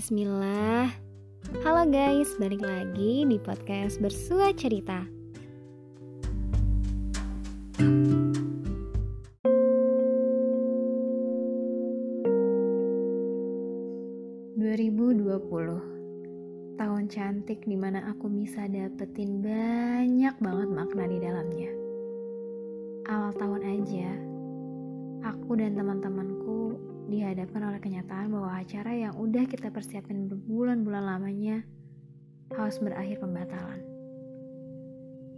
Bismillah. 0.00 0.88
Halo 1.60 1.84
guys, 1.84 2.32
balik 2.40 2.64
lagi 2.64 3.28
di 3.28 3.36
podcast 3.36 4.00
Bersua 4.00 4.48
Cerita. 4.56 5.04
2020 14.56 16.80
Tahun 16.80 17.04
cantik 17.12 17.68
di 17.68 17.76
mana 17.76 18.08
aku 18.08 18.32
bisa 18.32 18.64
dapetin 18.72 19.44
banyak 19.44 20.32
banget 20.40 20.68
makna 20.72 21.04
di 21.12 21.20
dalamnya. 21.20 21.68
Awal 23.04 23.36
tahun 23.36 23.62
aja 23.68 24.08
Aku 25.28 25.60
dan 25.60 25.76
teman-temanku 25.76 26.39
kenyataan 27.80 28.30
bahwa 28.30 28.60
acara 28.60 28.92
yang 28.92 29.16
udah 29.16 29.48
kita 29.48 29.72
persiapkan 29.72 30.28
berbulan-bulan 30.28 31.04
lamanya 31.04 31.64
harus 32.54 32.76
berakhir 32.78 33.18
pembatalan. 33.22 33.80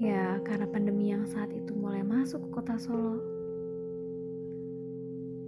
Ya, 0.00 0.40
karena 0.48 0.64
pandemi 0.64 1.12
yang 1.12 1.28
saat 1.28 1.52
itu 1.52 1.76
mulai 1.76 2.00
masuk 2.00 2.40
ke 2.40 2.48
kota 2.56 2.80
Solo. 2.80 3.20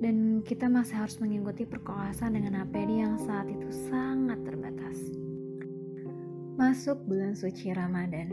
Dan 0.02 0.45
kita 0.45 0.69
masih 0.69 0.98
harus 0.98 1.16
mengikuti 1.23 1.64
perkoasan 1.64 2.36
dengan 2.36 2.66
APD 2.66 3.00
yang 3.00 3.16
saat 3.16 3.48
itu 3.48 3.70
sangat 3.88 4.45
terbatas. 4.45 4.98
Masuk 6.61 7.00
bulan 7.09 7.33
suci 7.33 7.72
Ramadan. 7.72 8.28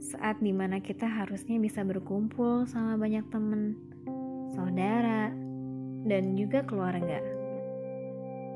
Saat 0.00 0.40
di 0.40 0.56
mana 0.56 0.80
kita 0.80 1.04
harusnya 1.04 1.60
bisa 1.60 1.84
berkumpul 1.84 2.64
sama 2.64 2.96
banyak 2.96 3.28
temen, 3.28 3.76
saudara, 4.56 5.28
dan 6.04 6.36
juga 6.36 6.64
keluarga. 6.64 7.20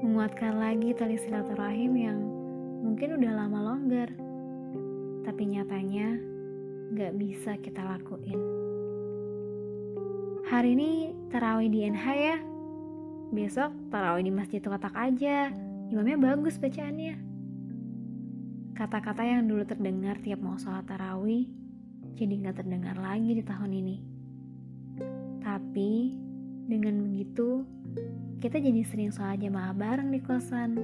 Menguatkan 0.00 0.60
lagi 0.60 0.92
tali 0.96 1.16
silaturahim 1.16 1.92
yang 1.96 2.18
mungkin 2.84 3.16
udah 3.16 3.32
lama 3.32 3.58
longgar, 3.72 4.12
tapi 5.24 5.42
nyatanya 5.48 6.20
gak 6.92 7.12
bisa 7.16 7.56
kita 7.60 7.80
lakuin. 7.80 8.36
Hari 10.44 10.76
ini 10.76 11.16
tarawih 11.32 11.72
di 11.72 11.88
NH 11.88 12.06
ya, 12.12 12.36
besok 13.32 13.72
tarawih 13.88 14.28
di 14.28 14.32
Masjid 14.32 14.60
Kotak 14.60 14.92
aja, 14.92 15.48
imamnya 15.88 16.20
bagus 16.20 16.60
bacaannya. 16.60 17.16
Kata-kata 18.76 19.24
yang 19.24 19.48
dulu 19.48 19.64
terdengar 19.64 20.20
tiap 20.20 20.44
mau 20.44 20.60
sholat 20.60 20.84
tarawih, 20.84 21.48
jadi 22.14 22.32
gak 22.44 22.60
terdengar 22.60 23.00
lagi 23.00 23.32
di 23.32 23.42
tahun 23.42 23.72
ini. 23.72 23.96
Tapi 25.40 26.23
dengan 26.64 27.04
begitu, 27.04 27.68
kita 28.40 28.60
jadi 28.60 28.80
sering 28.84 29.12
sholat 29.12 29.40
jamaah 29.40 29.76
bareng 29.76 30.08
di 30.12 30.20
kosan. 30.20 30.80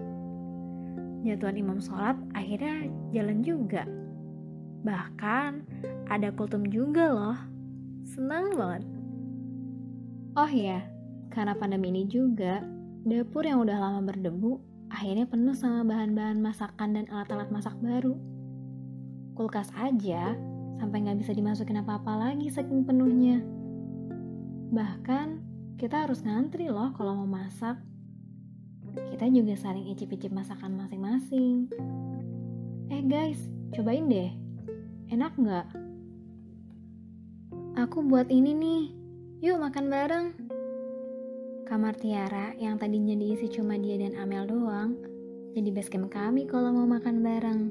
Jatuhan 1.25 1.56
imam 1.61 1.81
sholat 1.81 2.17
akhirnya 2.33 2.89
jalan 3.12 3.41
juga. 3.45 3.84
Bahkan 4.84 5.50
ada 6.09 6.33
kultum 6.33 6.69
juga 6.69 7.12
loh. 7.12 7.39
Senang 8.05 8.56
banget. 8.56 8.84
Oh 10.37 10.48
ya, 10.48 10.81
karena 11.33 11.53
pandemi 11.53 11.92
ini 11.92 12.09
juga, 12.09 12.65
dapur 13.05 13.44
yang 13.44 13.61
udah 13.61 13.77
lama 13.77 14.00
berdebu 14.05 14.61
akhirnya 14.91 15.25
penuh 15.25 15.55
sama 15.55 15.87
bahan-bahan 15.87 16.42
masakan 16.42 16.98
dan 16.98 17.06
alat-alat 17.09 17.48
masak 17.48 17.75
baru. 17.78 18.19
Kulkas 19.39 19.70
aja 19.78 20.34
sampai 20.83 21.05
nggak 21.06 21.20
bisa 21.22 21.33
dimasukin 21.33 21.81
apa-apa 21.81 22.28
lagi 22.31 22.50
saking 22.50 22.84
penuhnya. 22.84 23.41
Bahkan 24.75 25.50
kita 25.77 26.09
harus 26.09 26.25
ngantri 26.25 26.73
loh 26.73 26.91
kalau 26.97 27.15
mau 27.23 27.29
masak. 27.29 27.79
Kita 28.91 29.28
juga 29.31 29.55
saling 29.55 29.87
icip-icip 29.94 30.34
masakan 30.34 30.75
masing-masing. 30.75 31.71
Eh 32.91 33.03
guys, 33.06 33.39
cobain 33.71 34.11
deh. 34.11 34.31
Enak 35.11 35.34
nggak? 35.39 35.67
Aku 37.78 38.03
buat 38.03 38.27
ini 38.33 38.50
nih. 38.56 38.83
Yuk 39.47 39.62
makan 39.62 39.87
bareng. 39.87 40.27
Kamar 41.71 41.94
Tiara 41.94 42.50
yang 42.59 42.83
tadinya 42.83 43.15
diisi 43.15 43.47
cuma 43.47 43.78
dia 43.78 43.94
dan 43.94 44.19
Amel 44.19 44.43
doang, 44.50 44.99
jadi 45.55 45.71
basecamp 45.71 46.11
kami 46.11 46.50
kalau 46.50 46.75
mau 46.75 46.83
makan 46.83 47.23
bareng. 47.23 47.71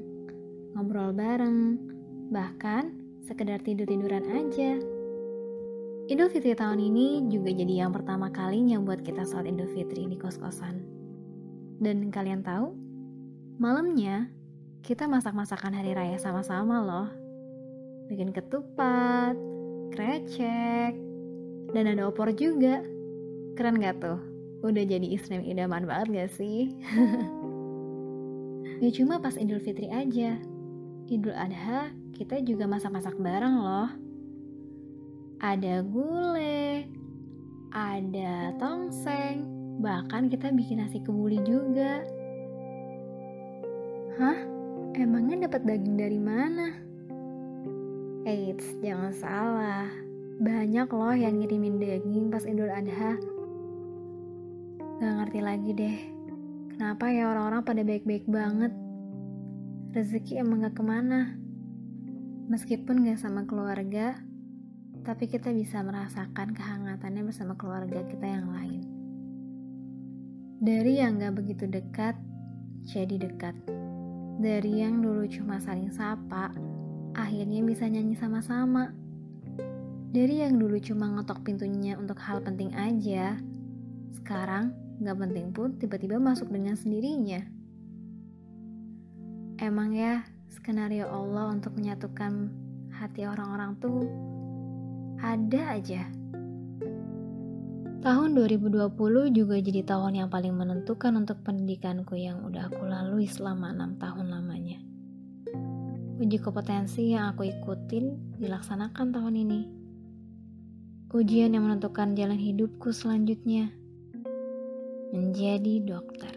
Ngobrol 0.72 1.12
bareng, 1.12 1.76
bahkan 2.32 2.96
sekedar 3.28 3.60
tidur-tiduran 3.60 4.24
aja. 4.32 4.80
Idul 6.10 6.26
Fitri 6.26 6.58
tahun 6.58 6.82
ini 6.82 7.30
juga 7.30 7.54
jadi 7.54 7.86
yang 7.86 7.94
pertama 7.94 8.34
kalinya 8.34 8.82
buat 8.82 8.98
kita 8.98 9.22
sholat 9.22 9.46
Idul 9.46 9.70
Fitri 9.70 10.10
di 10.10 10.18
kos-kosan. 10.18 10.82
Dan 11.78 12.10
kalian 12.10 12.42
tahu, 12.42 12.74
malamnya 13.62 14.26
kita 14.82 15.06
masak-masakan 15.06 15.70
hari 15.70 15.94
raya 15.94 16.18
sama-sama 16.18 16.82
loh. 16.82 17.08
Bikin 18.10 18.34
ketupat, 18.34 19.38
krecek, 19.94 20.98
dan 21.78 21.84
ada 21.86 22.10
opor 22.10 22.34
juga. 22.34 22.82
Keren 23.54 23.78
gak 23.78 24.02
tuh? 24.02 24.18
Udah 24.66 24.82
jadi 24.82 25.06
istri 25.06 25.38
idaman 25.46 25.86
banget 25.86 26.26
gak 26.26 26.30
sih? 26.34 26.74
ya 28.82 28.90
cuma 28.98 29.22
pas 29.22 29.38
Idul 29.38 29.62
Fitri 29.62 29.86
aja. 29.86 30.42
Idul 31.06 31.38
Adha 31.38 31.94
kita 32.18 32.42
juga 32.42 32.66
masak-masak 32.66 33.14
bareng 33.14 33.62
loh 33.62 34.09
ada 35.40 35.80
gulai, 35.80 36.84
ada 37.72 38.52
tongseng, 38.60 39.48
bahkan 39.80 40.28
kita 40.28 40.52
bikin 40.52 40.84
nasi 40.84 41.00
kebuli 41.00 41.40
juga. 41.48 42.04
Hah? 44.20 44.36
Emangnya 45.00 45.48
dapat 45.48 45.64
daging 45.64 45.96
dari 45.96 46.20
mana? 46.20 46.76
Eits, 48.28 48.76
jangan 48.84 49.16
salah. 49.16 49.88
Banyak 50.44 50.92
loh 50.92 51.16
yang 51.16 51.40
ngirimin 51.40 51.80
daging 51.80 52.28
pas 52.28 52.44
Idul 52.44 52.68
Adha. 52.68 53.16
Gak 55.00 55.14
ngerti 55.24 55.40
lagi 55.40 55.70
deh. 55.72 55.98
Kenapa 56.76 57.08
ya 57.08 57.32
orang-orang 57.32 57.64
pada 57.64 57.80
baik-baik 57.80 58.28
banget? 58.28 58.76
Rezeki 59.96 60.44
emang 60.44 60.68
gak 60.68 60.76
ke 60.76 60.84
mana. 60.84 61.32
Meskipun 62.52 63.08
gak 63.08 63.24
sama 63.24 63.48
keluarga, 63.48 64.20
tapi 65.00 65.24
kita 65.28 65.48
bisa 65.50 65.80
merasakan 65.80 66.52
kehangatannya 66.52 67.24
bersama 67.24 67.56
keluarga 67.56 68.04
kita 68.04 68.26
yang 68.28 68.52
lain. 68.52 68.80
Dari 70.60 71.00
yang 71.00 71.16
gak 71.16 71.40
begitu 71.40 71.64
dekat, 71.64 72.20
jadi 72.84 73.16
dekat. 73.16 73.56
Dari 74.40 74.84
yang 74.84 75.00
dulu 75.00 75.24
cuma 75.24 75.56
saling 75.56 75.88
sapa, 75.88 76.52
akhirnya 77.16 77.64
bisa 77.64 77.88
nyanyi 77.88 78.12
sama-sama. 78.12 78.92
Dari 80.12 80.44
yang 80.44 80.60
dulu 80.60 80.76
cuma 80.84 81.08
ngetok 81.16 81.48
pintunya 81.48 81.96
untuk 81.96 82.20
hal 82.20 82.44
penting 82.44 82.76
aja, 82.76 83.40
sekarang 84.12 84.76
gak 85.00 85.16
penting 85.16 85.48
pun 85.48 85.80
tiba-tiba 85.80 86.20
masuk 86.20 86.52
dengan 86.52 86.76
sendirinya. 86.76 87.40
Emang 89.56 89.96
ya, 89.96 90.28
skenario 90.52 91.08
Allah 91.08 91.56
untuk 91.56 91.72
menyatukan 91.72 92.52
hati 92.92 93.24
orang-orang 93.24 93.80
tuh 93.80 94.04
ada 95.20 95.76
aja. 95.76 96.08
Tahun 98.00 98.32
2020 98.32 98.96
juga 99.36 99.60
jadi 99.60 99.84
tahun 99.84 100.24
yang 100.24 100.28
paling 100.32 100.56
menentukan 100.56 101.20
untuk 101.20 101.44
pendidikanku 101.44 102.16
yang 102.16 102.40
udah 102.48 102.72
aku 102.72 102.88
lalui 102.88 103.28
selama 103.28 103.76
enam 103.76 104.00
tahun 104.00 104.32
lamanya. 104.32 104.80
Uji 106.16 106.40
kompetensi 106.40 107.12
yang 107.12 107.36
aku 107.36 107.52
ikutin 107.52 108.36
dilaksanakan 108.40 109.12
tahun 109.12 109.34
ini. 109.44 109.60
Ujian 111.12 111.52
yang 111.52 111.68
menentukan 111.68 112.16
jalan 112.16 112.40
hidupku 112.40 112.88
selanjutnya. 112.88 113.68
Menjadi 115.12 115.84
dokter. 115.84 116.32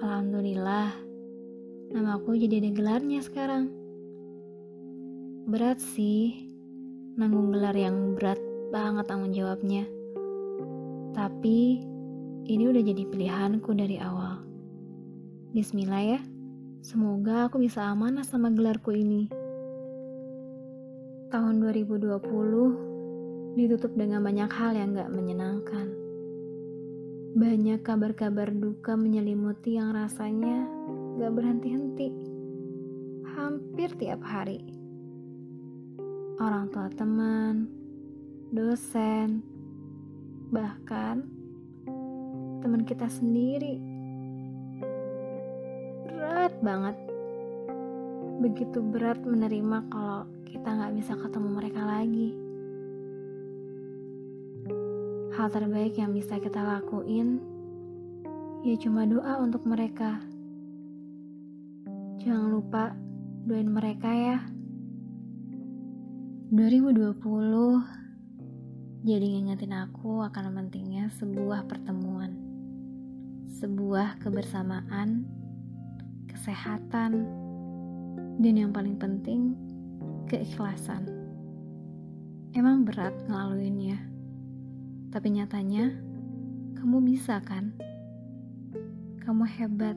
Alhamdulillah, 0.00 0.96
nama 1.92 2.16
aku 2.16 2.40
jadi 2.40 2.64
ada 2.64 2.70
gelarnya 2.72 3.20
sekarang. 3.20 3.68
Berat 5.44 5.80
sih, 5.80 6.49
nanggung 7.20 7.52
gelar 7.52 7.76
yang 7.76 8.16
berat 8.16 8.40
banget 8.72 9.04
tanggung 9.04 9.36
jawabnya. 9.36 9.84
Tapi 11.12 11.84
ini 12.48 12.64
udah 12.64 12.80
jadi 12.80 13.04
pilihanku 13.04 13.76
dari 13.76 14.00
awal. 14.00 14.40
Bismillah 15.52 16.16
ya, 16.16 16.20
semoga 16.80 17.52
aku 17.52 17.60
bisa 17.60 17.84
amanah 17.92 18.24
sama 18.24 18.48
gelarku 18.48 18.96
ini. 18.96 19.28
Tahun 21.28 21.60
2020 21.60 22.08
ditutup 23.60 23.92
dengan 23.92 24.24
banyak 24.24 24.48
hal 24.48 24.72
yang 24.72 24.96
gak 24.96 25.12
menyenangkan. 25.12 25.92
Banyak 27.36 27.84
kabar-kabar 27.84 28.48
duka 28.48 28.96
menyelimuti 28.96 29.76
yang 29.76 29.92
rasanya 29.92 30.64
gak 31.20 31.36
berhenti-henti. 31.36 32.16
Hampir 33.36 33.92
tiap 34.00 34.24
hari 34.24 34.69
orang 36.40 36.72
tua 36.72 36.88
teman, 36.96 37.68
dosen, 38.48 39.44
bahkan 40.48 41.28
teman 42.64 42.88
kita 42.88 43.12
sendiri. 43.12 43.76
Berat 46.08 46.56
banget. 46.64 46.96
Begitu 48.40 48.80
berat 48.80 49.20
menerima 49.20 49.84
kalau 49.92 50.24
kita 50.48 50.64
nggak 50.64 50.96
bisa 50.96 51.12
ketemu 51.12 51.48
mereka 51.60 51.82
lagi. 51.84 52.32
Hal 55.36 55.52
terbaik 55.52 55.92
yang 56.00 56.16
bisa 56.16 56.40
kita 56.40 56.64
lakuin 56.64 57.36
ya 58.64 58.80
cuma 58.80 59.04
doa 59.04 59.44
untuk 59.44 59.68
mereka. 59.68 60.24
Jangan 62.24 62.48
lupa 62.48 62.96
doain 63.44 63.68
mereka 63.68 64.08
ya. 64.08 64.59
2020 66.50 67.14
jadi 69.06 69.22
ngingetin 69.22 69.70
aku 69.70 70.18
akan 70.18 70.50
pentingnya 70.50 71.06
sebuah 71.14 71.70
pertemuan, 71.70 72.34
sebuah 73.62 74.18
kebersamaan, 74.18 75.30
kesehatan, 76.26 77.22
dan 78.42 78.54
yang 78.58 78.74
paling 78.74 78.98
penting, 78.98 79.54
keikhlasan. 80.26 81.06
Emang 82.50 82.82
berat 82.82 83.14
ngelaluinnya, 83.30 84.02
tapi 85.14 85.30
nyatanya 85.30 85.94
kamu 86.82 87.14
bisa 87.14 87.38
kan? 87.46 87.70
Kamu 89.22 89.46
hebat. 89.46 89.94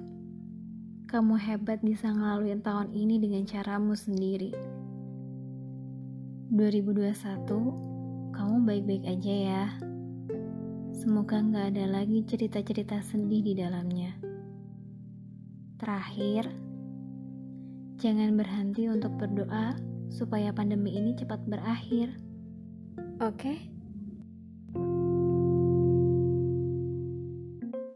Kamu 1.10 1.34
hebat 1.34 1.82
bisa 1.82 2.14
ngelaluin 2.14 2.62
tahun 2.62 2.94
ini 2.94 3.18
dengan 3.18 3.42
caramu 3.50 3.98
sendiri. 3.98 4.73
2021 6.54 8.30
kamu 8.30 8.56
baik-baik 8.62 9.10
aja 9.10 9.34
ya. 9.34 9.66
Semoga 10.94 11.42
nggak 11.42 11.74
ada 11.74 11.86
lagi 11.90 12.22
cerita-cerita 12.30 13.02
sedih 13.02 13.42
di 13.42 13.58
dalamnya. 13.58 14.14
Terakhir, 15.82 16.54
jangan 17.98 18.38
berhenti 18.38 18.86
untuk 18.86 19.18
berdoa 19.18 19.74
supaya 20.14 20.54
pandemi 20.54 20.94
ini 20.94 21.18
cepat 21.18 21.42
berakhir. 21.50 22.14
Oke? 23.18 23.58
Okay? 23.58 23.58